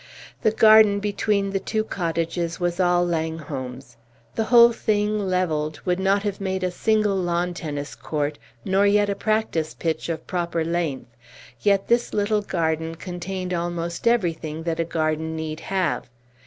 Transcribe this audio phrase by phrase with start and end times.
[0.41, 3.97] The garden behind the two cottages was all Langholm's.
[4.33, 9.11] The whole thing, levelled, would not have made a single lawn tennis court, nor yet
[9.11, 11.15] a practice pitch of proper length.
[11.59, 16.09] Yet this little garden contained almost everything that a garden need have.